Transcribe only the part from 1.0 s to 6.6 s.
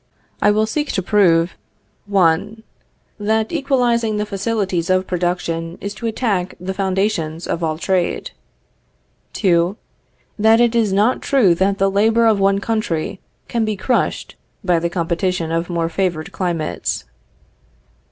prove 1. That equalizing the facilities of production is to attack